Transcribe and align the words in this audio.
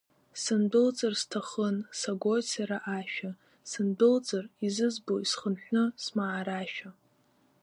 Сындәылҵыр 0.43 1.13
сҭахым, 1.21 1.77
сагоит 1.99 2.45
сара 2.53 2.77
ашәа, 2.97 3.31
сындәылҵыр, 3.69 4.45
изызбои 4.65 5.23
схынҳәны 5.31 5.83
смаарашәа?! 6.03 6.89